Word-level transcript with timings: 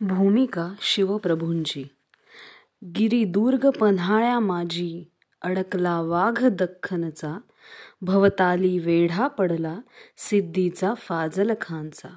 भूमिका 0.00 0.72
शिवप्रभूंची. 0.80 1.84
गिरी 2.96 3.24
दुर्ग 3.24 3.70
पन्हाळ्या 3.70 4.40
माझी 4.40 5.04
अडकला 5.42 6.00
वाघ 6.00 6.46
दख्खनचा 6.46 7.38
भवताली 8.02 8.78
वेढा 8.78 9.26
पडला 9.28 9.78
सिद्धीचा 10.16 10.94
फाजल 10.94 11.50
खानचा. 11.60 12.08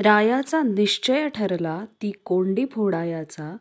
रायाचा 0.00 0.62
निश्चय 0.62 1.28
ठरला 1.28 1.84
ती 2.02 2.10
कोंडी 2.24 2.64
फोडायाचा 2.66 3.56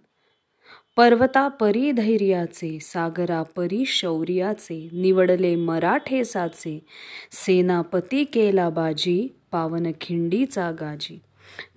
पर्वता 0.96 1.48
परी 1.48 1.92
धैर्याचे 1.92 2.80
सागरा 2.80 3.44
परी 3.44 3.86
शौर्याचे 3.86 4.90
निवडले 4.94 5.56
मराठे 5.56 6.24
साचे 6.24 6.86
सेनापती 7.32 8.24
केला 8.24 8.70
बाजी 8.70 9.28
पावन 9.52 9.92
खिंडीचा 10.02 10.72
गाजी. 10.72 11.20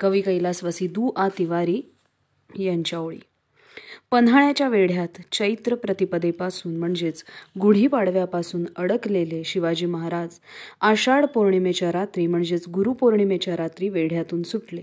कवी 0.00 0.20
कैलासवासी 0.20 0.86
दू 0.86 1.10
आ 1.16 1.28
तिवारी 1.38 1.82
यांच्या 2.58 2.98
ओळी. 2.98 3.18
पन्हाळ्याच्या 4.10 4.68
वेढ्यात 4.68 5.20
चैत्र 5.32 5.74
प्रतिपदेपासून 5.74 6.76
म्हणजेच 6.76 7.24
गुढीपाडव्यापासून 7.60 8.64
अडकलेले 8.76 9.44
शिवाजी 9.44 9.86
महाराज 9.86 10.28
आषाढ 10.80 11.26
पौर्णिमेच्या 11.26 11.92
रात्री 11.92 12.26
म्हणजेच 12.26 12.68
गुरुपौर्णिमेच्या 12.68 13.56
रात्री 13.56 13.88
वेढ्यातून 13.88 14.42
सुटले. 14.42 14.82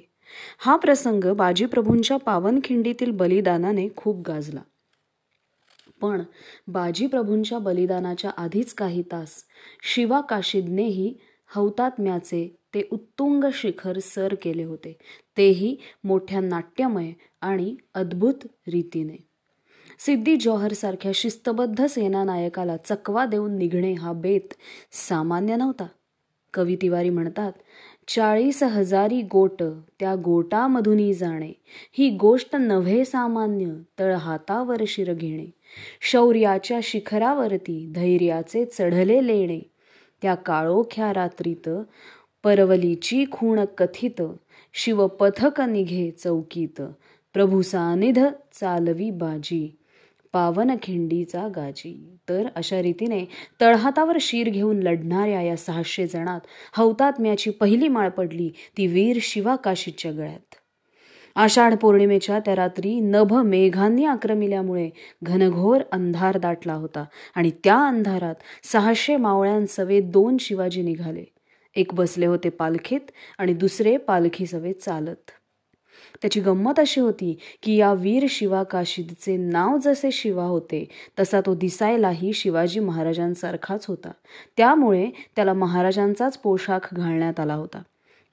हा 0.58 0.76
प्रसंग 0.76 1.34
बाजीप्रभूंच्या 1.34 2.18
पावनखिंडीतील 2.18 3.12
बलिदानाने 3.12 3.88
खूप 3.96 4.28
गाजला. 4.28 4.62
पण 6.02 6.22
बाजीप्रभूंच्या 6.68 7.60
बलिदानाच्या 7.60 8.32
आधीच 8.38 8.74
काही 8.74 9.02
तास 9.02 9.44
शिवा 9.84 10.22
काशिदनेही 10.22 11.14
हौतात्म्याचे 11.56 12.56
ते 12.74 12.88
उत्तुंग 12.92 13.44
शिखर 13.54 14.00
सर 14.00 14.36
केले 14.42 14.64
होते. 14.64 14.98
तेही 15.38 15.78
मोठ्या 16.04 16.40
नाट्यमय 16.40 17.12
आणि 17.42 17.76
अद्भुत 17.94 18.34
रीतीने. 18.68 19.16
सिद्धी 20.00 20.38
जौहरसारख्या 20.38 21.12
शिस्तबद्ध 21.16 21.86
सेनानायकाला 21.86 22.78
चकवा 22.78 23.26
देऊन 23.26 23.58
निघणे 23.58 23.94
हा 23.94 24.14
बेत 24.14 24.54
सामान्य 24.92 25.56
नव्हता. 25.56 25.88
कवी 26.54 26.76
तिवारी 26.76 27.10
म्हणतात 27.10 27.52
चाळीस 28.08 28.64
हजारी 28.64 29.22
गोट 29.22 29.64
त्या 30.00 30.16
गोटामधूनही 30.16 31.14
जाणे. 31.14 31.52
ही 31.94 32.10
गोष्ट 32.10 32.56
नव्हे 32.56 33.06
सामान्य 33.06 33.66
तळ 34.00 34.16
हातावर 34.16 34.84
शिर 34.88 35.14
घेणे 35.14 35.46
शौर्याच्या 36.02 36.80
शिखरावरती 36.84 37.92
धैर्याचे 37.96 38.66
चढले 38.66 39.28
लेणे. 39.28 39.73
त्या 40.24 40.36
काळोख्या 40.36 41.14
रात्रीत 41.14 41.70
परवलीची 42.44 43.26
खूण 43.32 43.60
कथित 43.78 44.22
शिवपथक 44.74 45.62
निघे 45.62 46.12
चौकीत. 46.12 46.82
प्रभू 47.34 47.62
सानिध 47.62 48.20
चालवी 48.54 49.10
बाजी 49.12 49.78
पावन 50.34 50.72
खिंडीचा 50.82 51.48
गाजी. 51.56 52.10
तर 52.30 52.48
अशा 52.56 52.82
रीतीने 52.82 53.26
तळहातावर 53.62 54.18
शीर 54.22 54.50
घेऊन 54.50 54.84
लढणाऱ्या 54.84 55.42
या 55.42 55.58
सहाशे 55.58 56.08
जणात 56.08 56.42
हौतात्म्याची 56.78 57.50
पहिली 57.50 57.88
माळ 57.88 58.10
पडली 58.10 58.52
ती 58.78 58.88
वीर 58.88 59.18
शिवा 59.22 59.56
काशीच्या 59.56 60.12
गळ्यात. 60.12 60.56
आषाढ 61.36 61.76
पौर्णिमेच्या 61.76 62.40
त्या 62.40 62.56
रात्री 62.56 63.00
नभ 63.00 63.34
मेघांनी 63.34 64.06
आक्रमिल्यामुळे 64.06 64.90
घनघोर 65.24 65.82
अंधार 65.92 66.38
दाटला 66.38 66.74
होता 66.74 67.06
आणि 67.36 67.52
त्या 67.64 67.88
अंधारात 67.88 68.36
सहाशे 68.64 69.16
मावळ्यांसवे 69.16 70.02
दोन 70.02 70.38
शिवाजी 70.40 70.82
निघाले. 70.82 71.24
एक 71.76 71.94
बसले 71.94 72.26
होते 72.26 72.50
पालखीत 72.50 73.12
आणि 73.38 73.54
दुसरे 73.54 73.98
पालखी 73.98 74.46
सवे 74.46 74.74
चालत. 74.74 75.32
त्याची 76.22 76.42
गंमत 76.42 76.80
अशी 76.80 77.02
होती 77.02 77.38
की 77.64 77.76
या 77.76 77.94
वीर 77.94 78.26
शिवा 78.30 78.64
काशीदचे 78.64 79.38
नाव 79.38 79.78
जसे 79.78 80.12
शिवा 80.12 80.44
होते 80.44 80.88
तसा 81.20 81.42
तो 81.42 81.56
दिसायलाही 81.56 82.34
शिवाजी 82.34 82.80
महाराजांसारखाच 82.80 83.86
होता. 83.86 84.12
त्यामुळे 84.58 85.10
त्याला 85.36 85.54
महाराजांचाच 85.54 86.38
पोशाख 86.38 86.94
घालण्यात 86.94 87.40
आला 87.40 87.54
होता. 87.54 87.82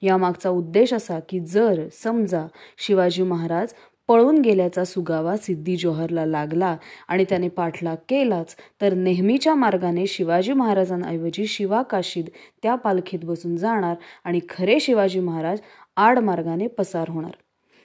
यामागचा 0.02 0.50
उद्देश 0.50 0.92
असा 0.92 1.18
की 1.28 1.40
जर 1.40 1.88
समजा 1.92 2.46
शिवाजी 2.78 3.22
महाराज 3.22 3.72
पळून 4.08 4.38
गेल्याचा 4.38 4.84
सुगावा 4.84 5.36
सिद्धी 5.36 5.76
जोहरला 5.76 6.26
लागला 6.26 6.76
आणि 7.08 7.24
त्याने 7.28 7.48
पाठलाग 7.48 7.96
केलाच 8.08 8.56
तर 8.80 8.94
नेहमीच्या 8.94 9.54
मार्गाने 9.54 10.06
शिवाजी 10.06 10.52
महाराजांऐवजी 10.52 11.46
शिवा 11.46 11.82
काशीद 11.82 12.28
त्या 12.62 12.74
पालखीत 12.74 13.24
बसून 13.24 13.56
जाणार 13.56 13.94
आणि 14.24 14.40
खरे 14.48 14.80
शिवाजी 14.80 15.20
महाराज 15.20 15.60
आड 15.96 16.18
मार्गाने 16.18 16.66
पसार 16.66 17.08
होणार. 17.08 17.30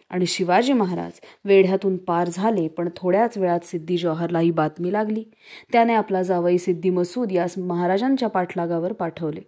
आणि 0.09 0.25
शिवाजी 0.25 0.73
महाराज 0.73 1.11
वेढ्यातून 1.45 1.97
पार 1.97 2.29
झाले 2.33 2.67
पण 2.67 2.89
थोड्याच 2.97 3.37
वेळात 3.37 3.59
सिद्धी 3.63 3.97
जौहरला 3.97 4.39
ही 4.39 4.51
बातमी 4.51 4.93
लागली. 4.93 5.23
त्याने 5.71 5.93
आपला 5.93 6.23
जावई 6.23 6.57
सिद्धी 6.57 6.89
मसूद 6.89 7.31
यास 7.31 7.57
महाराजांच्या 7.57 8.29
पाठलागावर 8.29 8.93
पाठवले. 8.93 9.41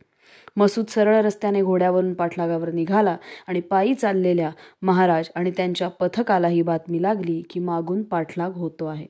मसूद 0.57 0.85
सरळ 0.89 1.21
रस्त्याने 1.21 1.61
घोड्यावरून 1.61 2.13
पाठलागावर 2.13 2.71
निघाला 2.71 3.17
आणि 3.47 3.59
पायी 3.59 3.93
चाललेल्या 3.93 4.51
महाराज 4.81 5.29
आणि 5.35 5.51
त्यांच्या 5.51 5.87
पथकाला 5.87 6.47
ही 6.47 6.61
बातमी 6.61 7.01
लागली 7.01 7.41
की 7.49 7.59
मागून 7.59 8.03
पाठलाग 8.03 8.51
होतो 8.51 8.85
आहे. 8.85 9.05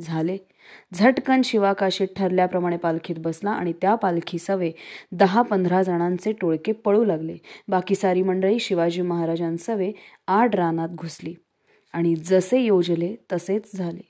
झाले. 0.00 0.36
झटकन 0.94 1.42
शिवाकाशीत 1.44 2.08
ठरल्याप्रमाणे 2.16 2.76
पालखीत 2.76 3.16
बसला 3.18 3.50
आणि 3.50 3.72
त्या 3.72 3.94
पालखी 3.94 4.38
सवे 4.38 4.72
दहा 5.12 5.42
पंधरा 5.42 5.82
जणांचे 5.82 6.32
टोळके 6.32 6.72
पळू 6.72 7.04
लागले. 7.04 7.36
बाकी 7.68 7.94
सारी 7.94 8.22
मंडळी 8.22 8.58
शिवाजी 8.58 9.02
महाराजांसवे 9.02 9.92
आड 10.28 10.54
रानात 10.54 10.88
घुसली. 10.88 11.34
आणि 11.92 12.16
जसे 12.16 12.60
योजले 12.60 13.16
तसेच 13.32 13.76
झाले. 13.76 14.08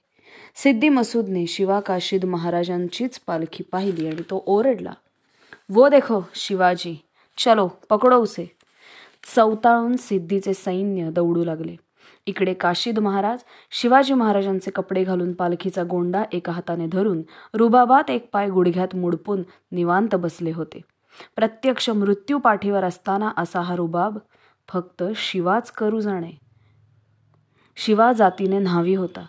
सिद्धी 0.55 0.88
मसूदने 0.88 1.47
शिवाकाशीद 1.47 2.25
महाराजांचीच 2.25 3.19
पालखी 3.19 3.62
पाहिली 3.62 4.06
आणि 4.06 4.22
तो 4.22 4.43
ओरडला 4.47 4.93
वो 5.71 5.89
देखो 5.89 6.23
शिवाजी. 6.34 6.97
चलो 7.39 7.69
पकडो 7.91 8.17
उसे. 8.17 8.56
चौताळून 9.37 9.97
सिद्धीचे 9.97 10.55
सैन्य 10.55 11.11
दौडू 11.11 11.45
लागले. 11.45 11.77
इकडे 12.27 12.55
काशीद 12.55 12.99
महाराज 12.99 13.39
शिवाजी 13.71 14.15
महाराजांचे 14.15 14.71
कपडे 14.71 15.05
घालून 15.05 15.33
पालखीचा 15.33 15.83
गोंडा 15.84 16.23
एका 16.33 16.53
हाताने 16.53 16.87
धरून 16.87 17.23
रुबाबात 17.55 18.11
एक 18.11 18.29
पाय 18.33 18.49
गुडघ्यात 18.49 18.97
मुडपून 18.97 19.43
निवांत 19.73 20.15
बसले 20.15 20.53
होते. 20.53 20.81
प्रत्यक्ष 21.37 21.91
मृत्यू 21.91 22.39
पाठीवर 22.39 22.85
असताना 22.85 23.31
असा 23.37 23.61
हा 23.61 23.77
रुबाब 23.77 24.19
फक्त 24.69 25.03
शिवाच 25.17 25.71
करू 25.71 26.00
जाणे. 26.00 26.31
शिवा 27.77 28.12
जातीने 28.12 28.59
न्हावी 28.59 28.95
होता. 28.95 29.27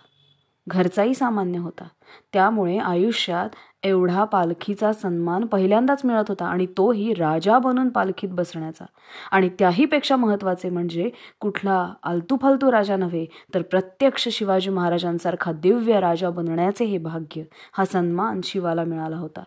घरचाही 0.68 1.14
सामान्य 1.14 1.58
होता. 1.58 1.84
त्यामुळे 2.32 2.78
आयुष्यात 2.78 3.48
एवढा 3.82 4.24
पालखीचा 4.24 4.92
सन्मान 4.92 5.46
पहिल्यांदाच 5.46 6.00
मिळत 6.04 6.24
होता 6.28 6.46
आणि 6.46 6.66
तोही 6.66 7.14
राजा 7.14 7.58
बनून 7.58 7.88
पालखीत 7.88 8.28
बसण्याचा. 8.32 8.84
आणि 9.30 9.48
त्याहीपेक्षा 9.58 10.16
महत्त्वाचे 10.16 10.70
म्हणजे 10.70 11.10
कुठला 11.40 11.94
आलतू 12.02 12.36
फालतू 12.42 12.72
राजा 12.72 12.96
नव्हे 12.96 13.26
तर 13.54 13.62
प्रत्यक्ष 13.62 14.28
शिवाजी 14.28 14.70
महाराजांसारखा 14.70 15.52
दिव्य 15.52 16.00
राजा 16.00 16.30
बनण्याचे 16.30 16.84
हे 16.84 16.98
भाग्य 16.98 17.42
हा 17.72 17.84
सन्मान 17.84 18.40
शिवाला 18.44 18.84
मिळाला 18.84 19.16
होता. 19.16 19.44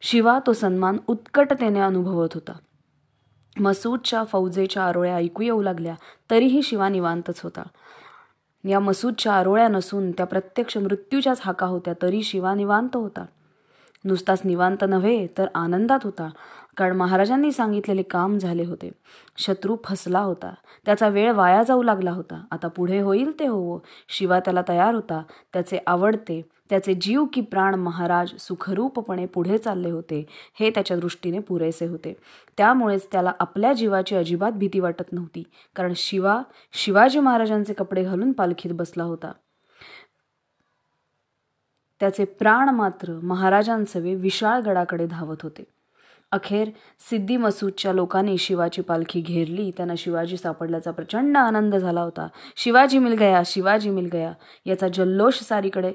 शिवा 0.00 0.38
तो 0.46 0.52
सन्मान 0.52 0.96
उत्कटतेने 1.06 1.80
अनुभवत 1.80 2.28
होता. 2.34 2.52
मसूदच्या 3.60 4.24
फौजेच्या 4.24 4.82
आरोळ्या 4.82 5.16
ऐकू 5.16 5.42
येऊ 5.42 5.62
लागल्या 5.62 5.94
तरीही 6.30 6.62
शिवा 6.62 6.88
निवांतच 6.88 7.40
होता. 7.40 7.62
या 8.68 8.80
मसूदच्या 8.80 9.32
आरोळ्या 9.32 9.68
नसून 9.68 10.10
त्या 10.10 10.26
प्रत्यक्ष 10.26 10.76
मृत्यूच्याच 10.76 11.40
हाका 11.44 11.66
होत्या 11.66 11.94
तरी 12.02 12.22
शिवा 12.22 12.54
निवांत 12.54 12.96
होता. 12.96 13.24
नुसताच 14.04 14.40
निवांत 14.44 14.84
नव्हे 14.88 15.26
तर 15.38 15.46
आनंदात 15.54 15.98
होता. 16.04 16.30
कारण 16.76 16.96
महाराजांनी 16.96 17.52
सांगितलेले 17.52 18.02
काम 18.02 18.38
झाले 18.38 18.64
होते. 18.64 18.90
शत्रू 19.36 19.76
फसला 19.84 20.20
होता. 20.20 20.54
त्याचा 20.86 21.08
वेळ 21.08 21.32
वाया 21.32 21.62
जाऊ 21.62 21.82
लागला 21.82 22.10
होता. 22.10 22.44
आता 22.50 22.68
पुढे 22.68 23.00
होईल 23.00 23.40
ते 23.40 23.46
होवो. 23.46 23.78
शिवा 24.08 24.40
त्याला 24.40 24.62
तयार 24.68 24.94
होता. 24.94 25.22
त्याचे 25.52 25.78
आवडते 25.86 26.42
त्याचे 26.70 26.94
जीव 26.94 27.24
की 27.32 27.40
प्राण 27.40 27.74
महाराज 27.74 28.30
सुखरूपपणे 28.38 29.26
पुढे 29.26 29.58
चालले 29.58 29.90
होते 29.90 30.24
हे 30.60 30.70
त्याच्या 30.70 30.96
दृष्टीने 30.96 31.38
पुरेसे 31.38 31.86
होते. 31.86 32.16
त्यामुळेच 32.56 33.08
त्याला 33.12 33.32
आपल्या 33.40 33.72
जीवाची 33.72 34.16
अजिबात 34.16 34.52
भीती 34.52 34.80
वाटत 34.80 35.12
नव्हती 35.12 35.42
कारण 35.76 35.92
शिवा 35.96 36.42
शिवाजी 36.72 37.20
महाराजांचे 37.20 37.72
कपडे 37.72 38.02
घालून 38.02 38.32
पालखीत 38.32 38.70
बसला 38.74 39.04
होता. 39.04 39.32
त्याचे 42.00 42.24
प्राण 42.24 42.68
मात्र 42.68 43.18
महाराजांसवे 43.22 44.14
विशाळ 44.14 44.60
गडाकडे 44.60 45.06
धावत 45.06 45.36
होते. 45.42 45.64
अखेर 46.32 46.70
सिद्धी 47.00 47.36
मसूदच्या 47.36 47.92
लोकांनी 47.92 48.38
शिवाची 48.38 48.82
पालखी 48.82 49.20
घेरली 49.20 49.70
त्यांना 49.70 49.94
शिवाजी 49.98 50.36
सापडल्याचा 50.36 50.90
प्रचंड 50.90 51.36
आनंद 51.36 51.76
झाला 51.76 52.00
होता. 52.00 52.28
शिवाजी 52.56 52.98
मिल 52.98 53.12
गया 53.12 53.42
शिवाजी 53.46 53.90
मिल 53.90 54.08
गया 54.12 54.32
याचा 54.66 54.88
जल्लोष 54.88 55.40
सारीकडे 55.40 55.92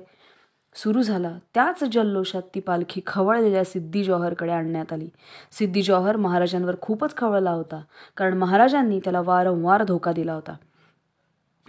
सुरू 0.75 1.01
झाला. 1.01 1.31
त्याच 1.53 1.83
जल्लोषात 1.83 2.41
ती 2.55 2.59
पालखी 2.59 3.01
खवळलेल्या 3.07 3.63
सिद्धी 3.63 4.03
जौहरकडे 4.03 4.51
आणण्यात 4.51 4.93
आली. 4.93 5.09
सिद्धी 5.51 5.81
जौहर 5.81 6.15
महाराजांवर 6.15 6.75
खूपच 6.81 7.15
खवळला 7.17 7.51
होता 7.51 7.81
कारण 8.17 8.37
महाराजांनी 8.37 8.99
त्याला 8.99 9.21
वारंवार 9.21 9.83
धोका 9.83 10.11
दिला 10.11 10.33
होता. 10.33 10.55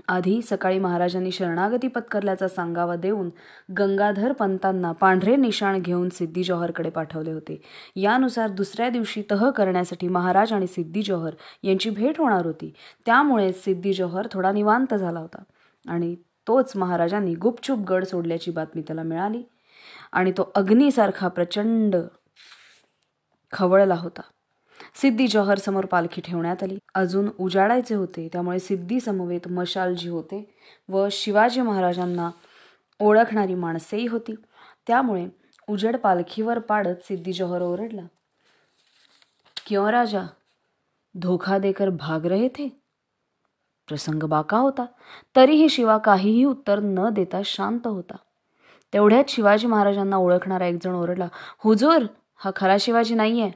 आधी 0.08 0.40
सकाळी 0.42 0.78
महाराजांनी 0.78 1.30
शरणागती 1.30 1.88
पत्करल्याचा 1.88 2.48
सांगावा 2.48 2.96
देऊन 2.96 3.30
गंगाधर 3.78 4.32
पंतांना 4.32 4.92
पांढरे 4.92 5.36
निशाण 5.36 5.80
घेऊन 5.82 6.08
सिद्धी 6.08 6.44
जौहरकडे 6.44 6.90
पाठवले 6.90 7.32
होते. 7.32 7.60
यानुसार 7.96 8.50
दुसऱ्या 8.50 8.88
दिवशी 8.88 9.22
तह 9.30 9.50
करण्यासाठी 9.50 10.08
महाराज 10.08 10.52
आणि 10.52 10.66
सिद्धी 10.66 11.02
जौहर 11.02 11.34
यांची 11.62 11.90
भेट 11.90 12.18
होणार 12.18 12.46
होती. 12.46 12.72
त्यामुळे 13.06 13.52
सिद्धी 13.52 13.92
जौहर 13.92 14.26
थोडा 14.32 14.52
निवांत 14.52 14.94
झाला 14.94 15.20
होता 15.20 15.42
आणि 15.88 16.14
तोच 16.48 16.76
महाराजांनी 16.76 17.34
गुपचूप 17.34 17.78
गड 17.78 18.04
सोडल्याची 18.04 18.50
बातमी 18.50 18.82
त्याला 18.82 19.02
मिळाली 19.02 19.42
आणि 20.12 20.32
तो 20.32 20.50
अग्नीसारखा 20.54 21.28
प्रचंड 21.28 21.96
खवळला 23.52 23.94
होता. 23.94 24.20
सिद्धी 24.94 25.26
जौहर 25.28 25.58
समोर 25.58 25.86
पालखी 25.86 26.20
ठेवण्यात 26.20 26.62
आली. 26.62 26.78
अजून 26.94 27.28
उजाडायचे 27.38 27.94
होते 27.94 28.28
त्यामुळे 28.32 28.58
सिद्धी 28.58 29.00
समवेत 29.00 29.48
मशालजी 29.48 30.08
होते 30.08 30.54
व 30.88 31.06
शिवाजी 31.12 31.60
महाराजांना 31.60 32.30
ओळखणारी 33.00 33.54
माणसेही 33.54 34.06
होती. 34.06 34.34
त्यामुळे 34.86 35.26
उजेड 35.68 35.96
पालखीवर 35.96 36.58
पाडत 36.58 37.04
सिद्धी 37.04 37.32
जौहर 37.32 37.62
ओरडला 37.62 38.02
क्यों 39.66 39.88
राजा 39.90 40.22
धोखा 41.14 41.58
देकर 41.58 41.88
भाग 41.88 42.26
रहे 42.26 42.48
थे? 42.48 42.83
प्रसंग 43.88 44.22
बाका 44.22 44.56
होता. 44.56 44.84
तरीही 45.36 45.68
शिवा 45.68 45.98
काहीही 45.98 46.44
उत्तर 46.44 46.80
न 46.80 47.08
देता 47.10 47.40
शांत 47.44 47.86
होता. 47.86 48.16
तेवढ्यात 48.92 49.24
शिवाजी 49.28 49.66
महाराजांना 49.66 50.16
ओळखणारा 50.16 50.66
एक 50.66 50.78
जण 50.84 50.94
ओरडला 50.94 51.28
हुजूर 51.58 52.06
हा 52.36 52.50
खरा 52.56 52.76
शिवाजी 52.80 53.14
नाहीये. 53.14 53.50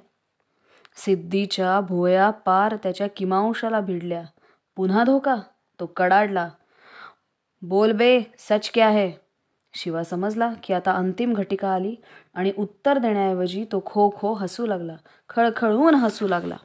सिद्धीच्या 0.96 1.80
भोया 1.80 2.30
पार 2.30 2.76
त्याच्या 2.76 3.06
किमांशाला 3.16 3.80
भिडल्या. 3.80 4.22
पुन्हा 4.76 5.04
धोका 5.04 5.36
तो 5.80 5.86
कडाडला. 5.86 6.48
बोल 7.62 7.92
बे 7.92 8.20
सच 8.38 8.70
क्या 8.74 8.88
है? 8.88 9.10
शिवा 9.74 10.04
समजला 10.04 10.52
की 10.62 10.74
आता 10.74 10.92
अंतिम 10.92 11.32
घटिका 11.32 11.68
आली 11.68 11.94
आणि 12.34 12.52
उत्तर 12.58 12.98
देण्याऐवजी 12.98 13.64
तो 13.64 13.82
खो 13.86 14.10
खो 14.16 14.32
हसू 14.34 14.66
लागला 14.66 14.96
खळखळून 15.28 15.94
हसू 15.94 16.28
लागला. 16.28 16.56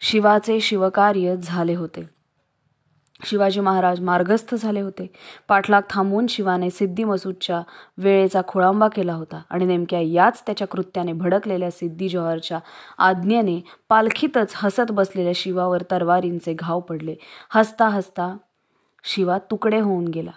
शिवाचे 0.00 0.60
शिवकार्य 0.60 1.36
झाले 1.36 1.74
होते. 1.74 2.21
शिवाजी 3.24 3.60
महाराज 3.60 4.00
मार्गस्थ 4.00 4.54
झाले 4.54 4.80
होते. 4.80 5.10
पाठलाग 5.48 5.82
थांबवून 5.90 6.26
शिवाने 6.26 6.70
सिद्धी 6.70 7.04
मसूदच्या 7.04 7.62
वेळेचा 7.98 8.42
खोळांबा 8.48 8.88
केला 8.88 9.14
होता 9.14 9.42
आणि 9.50 9.64
नेमक्या 9.64 10.00
याच 10.00 10.42
त्याच्या 10.46 10.66
कृत्याने 10.66 11.12
भडकलेल्या 11.12 11.70
सिद्धी 11.70 12.08
जवाहरच्या 12.08 12.58
आज्ञेने 12.98 13.60
पालखीतच 13.88 14.52
हसत 14.54 14.90
बसलेल्या 14.90 15.32
शिवावर 15.34 15.82
तरवारींचे 15.90 16.54
घाव 16.54 16.80
पडले. 16.80 17.14
हसता 17.50 17.88
हसता 17.88 18.36
शिवा 19.04 19.38
तुकडे 19.38 19.80
होऊन 19.80 20.08
गेला. 20.08 20.30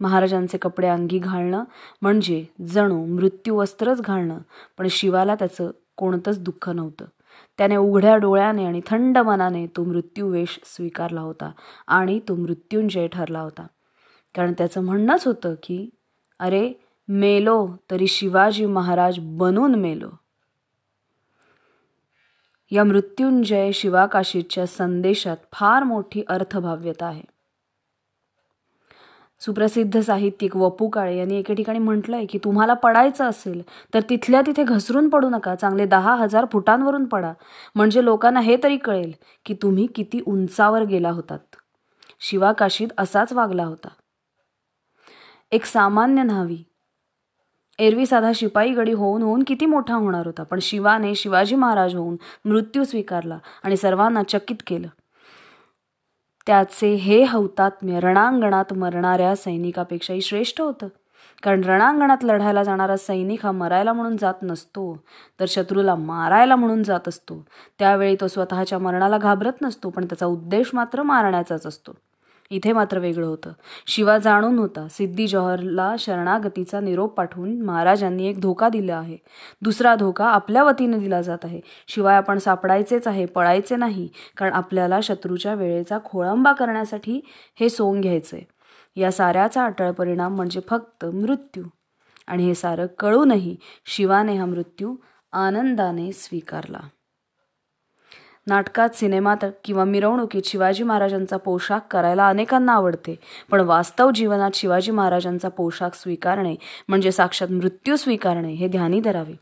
महाराजांचे 0.00 0.58
कपडे 0.58 0.88
अंगी 0.88 1.18
घालणं 1.18 1.64
म्हणजे 2.02 2.44
जणू 2.66 3.06
मृत्यू 3.06 3.56
वस्त्रच 3.56 4.00
घालणं 4.00 4.38
पण 4.78 4.86
शिवाला 4.90 5.34
त्याचं 5.34 5.70
कोणतंच 5.96 6.40
दुःख 6.40 6.68
नव्हतं. 6.68 7.04
त्याने 7.58 7.76
उघड्या 7.76 8.16
डोळ्याने 8.16 8.64
आणि 8.64 8.80
थंड 8.86 9.18
मनाने 9.18 9.66
तो 9.66 9.84
मृत्यूवेश 9.84 10.60
स्वीकारला 10.64 11.20
होता 11.20 11.52
आणि 11.86 12.20
तो 12.28 12.34
मृत्युंजय 12.34 13.06
ठरला 13.06 13.40
होता. 13.40 13.66
कारण 14.34 14.52
त्याचं 14.52 14.84
म्हणणंच 14.84 15.26
होतं 15.26 15.54
की 15.62 15.90
अरे 16.38 16.72
मेलो 17.08 17.68
तरी 17.90 18.06
शिवाजी 18.06 18.66
महाराज 18.66 19.14
बनून 19.18 19.74
मेलो. 19.74 20.08
या 22.70 22.84
मृत्युंजय 22.84 23.72
शिवाकाशीच्या 23.72 24.66
संदेशात 24.66 25.36
फार 25.52 25.82
मोठी 25.82 26.22
अर्थभाव्यता 26.28 27.06
आहे. 27.06 27.31
सुप्रसिद्ध 29.42 30.00
साहित्यिक 30.00 30.56
वपू 30.56 30.88
काळे 30.88 31.16
यांनी 31.18 31.38
एके 31.38 31.54
ठिकाणी 31.54 31.78
म्हटलंय 31.78 32.26
की 32.26 32.38
तुम्हाला 32.44 32.74
पडायचं 32.74 33.24
असेल 33.24 33.62
तर 33.94 34.00
तिथल्या 34.10 34.40
तिथे 34.46 34.64
घसरून 34.64 35.08
पडू 35.08 35.28
नका 35.28 35.54
चांगले 35.54 35.86
दहा 35.86 36.14
हजार 36.14 36.46
फुटांवरून 36.52 37.04
पडा. 37.04 37.32
म्हणजे 37.74 38.04
लोकांना 38.04 38.40
हे 38.40 38.56
तरी 38.62 38.76
कळेल 38.76 39.12
की 39.46 39.54
तुम्ही 39.54 39.86
किती 39.86 40.20
उंचावर 40.26 40.82
गेला 40.82 41.10
होतात. 41.10 41.38
शिवा 42.20 42.52
काशीत 42.52 42.88
असाच 42.98 43.32
वागला 43.32 43.64
होता. 43.64 43.88
एक 45.52 45.64
सामान्य 45.64 46.22
न्हावी. 46.22 46.62
एरवी 47.78 48.06
साधा 48.06 48.30
शिपाई 48.34 48.72
गडी 48.72 48.92
होऊन 48.92 49.22
होऊन 49.22 49.42
किती 49.42 49.66
मोठा 49.66 49.94
होणार 49.94 50.26
होता 50.26 50.42
पण 50.42 50.58
शिवाने 50.62 51.14
शिवाजी 51.14 51.54
महाराज 51.54 51.94
होऊन 51.94 52.16
मृत्यू 52.44 52.84
स्वीकारला 52.84 53.38
आणि 53.62 53.76
सर्वांना 53.76 54.22
चकित 54.22 54.62
केलं. 54.66 54.88
त्याचे 56.46 56.94
हे 56.94 57.24
हौतात्म्य 57.24 58.00
रणांगणात 58.00 58.72
मरणाऱ्या 58.72 59.36
सैनिकापेक्षाही 59.36 60.20
श्रेष्ठ 60.20 60.60
होतं. 60.60 60.88
कारण 61.42 61.64
रणांगणात 61.64 62.24
लढायला 62.24 62.62
जाणारा 62.62 62.96
सैनिक 62.96 63.46
हा 63.46 63.52
मरायला 63.52 63.92
म्हणून 63.92 64.16
जात 64.16 64.34
नसतो 64.42 64.96
तर 65.40 65.44
शत्रूला 65.48 65.94
मारायला 65.94 66.56
म्हणून 66.56 66.82
जात 66.82 67.08
असतो. 67.08 67.44
त्यावेळी 67.78 68.16
तो 68.20 68.28
स्वतःच्या 68.28 68.78
मरणाला 68.78 69.18
घाबरत 69.18 69.62
नसतो 69.62 69.90
पण 69.90 70.04
त्याचा 70.04 70.26
उद्देश 70.26 70.70
मात्र 70.74 71.02
मारण्याचाच 71.02 71.66
असतो. 71.66 71.92
इथे 72.52 72.72
मात्र 72.72 72.98
वेगळं 72.98 73.26
होतं. 73.26 73.52
शिवा 73.86 74.18
जाणून 74.18 74.58
होता 74.58 74.88
सिद्धी 74.90 75.26
जौहरला 75.26 75.94
शरणागतीचा 75.98 76.80
निरोप 76.80 77.14
पाठवून 77.14 77.62
महाराजांनी 77.62 78.26
एक 78.26 78.40
धोका 78.40 78.68
दिला 78.68 78.96
आहे. 78.96 79.16
दुसरा 79.62 79.94
धोका 79.94 80.26
आपल्या 80.26 80.64
वतीने 80.64 80.98
दिला 80.98 81.22
जात 81.22 81.38
आहे. 81.44 81.60
शिवाय 81.88 82.16
आपण 82.16 82.38
सापडायचेच 82.38 83.06
आहे 83.06 83.26
पळायचे 83.26 83.76
नाही 83.76 84.08
कारण 84.36 84.52
आपल्याला 84.52 85.00
शत्रूच्या 85.02 85.54
वेळेचा 85.54 85.98
खोळंबा 86.04 86.52
करण्यासाठी 86.52 87.20
हे 87.60 87.68
सोंग 87.68 88.00
घ्यायचंय. 88.00 88.40
या 88.96 89.12
साऱ्याचा 89.12 89.64
अटळ 89.64 89.90
परिणाम 89.90 90.36
म्हणजे 90.36 90.60
फक्त 90.70 91.04
मृत्यू. 91.04 91.64
आणि 92.26 92.44
हे 92.44 92.54
सारं 92.54 92.86
कळूनही 92.98 93.56
शिवाने 93.86 94.36
हा 94.36 94.44
मृत्यू 94.44 94.96
आनंदाने 95.32 96.12
स्वीकारला. 96.12 96.78
नाटकात 98.46 98.88
सिनेमात 98.88 99.44
किंवा 99.64 99.84
मिरवणुकीत 99.84 100.42
शिवाजी 100.44 100.82
महाराजांचा 100.82 101.36
पोशाख 101.36 101.80
करायला 101.90 102.28
अनेकांना 102.28 102.72
आवडते. 102.72 103.18
पण 103.50 103.60
वास्तव 103.60 104.10
जीवनात 104.10 104.50
शिवाजी 104.54 104.90
महाराजांचा 104.90 105.48
पोशाख 105.48 105.90
स्वीकारणे 105.94 106.54
म्हणजे 106.88 107.12
साक्षात 107.12 107.48
मृत्यू 107.50 107.96
स्वीकारणे 107.96 108.52
हे 108.52 108.68
ध्यानी 108.68 109.00
धरावे. 109.00 109.34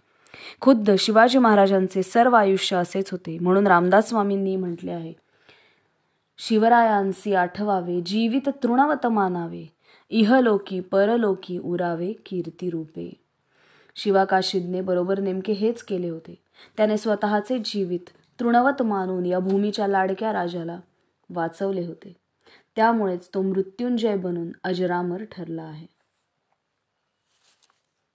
खुद्द 0.61 0.91
शिवाजी 0.99 1.39
महाराजांचे 1.39 2.03
सर्व 2.03 2.35
आयुष्य 2.35 2.77
असेच 2.77 3.11
होते 3.11 3.39
म्हणून 3.41 3.67
रामदास 3.67 4.09
स्वामींनी 4.09 4.57
म्हटले 4.57 4.91
आहे. 4.91 5.13
शिवरायांसी 6.39 7.35
आठवावे 7.35 8.01
जीवित 8.01 8.49
तृणवत 8.49 9.07
मानावे. 9.07 9.73
इहलोकी 10.11 10.81
परलोकी 10.81 11.59
उरावे 11.59 12.13
कीर्ती 12.13 12.71
रूपे. 12.71 13.13
शिवाकाशिदने 13.97 14.81
बरोबर 14.81 15.19
नेमके 15.19 15.53
हेच 15.53 15.83
केले 15.83 16.09
होते. 16.09 16.35
त्याने 16.77 16.97
स्वतःचे 16.97 17.59
जीवित 17.59 18.11
तृणवत 18.41 18.83
मानून 18.83 19.27
या 19.27 19.39
भूमीच्या 19.39 19.87
लाडक्या 19.87 20.33
राजाला 20.33 20.81
वाचवले 21.31 21.87
होते. 21.87 22.17
त्यामुळेच 22.77 23.29
तो 23.35 23.43
मृत्युंजय 23.43 24.17
बनून 24.17 24.53
अजरामर 24.65 25.25
ठरला 25.25 25.63
आहे. 25.63 25.87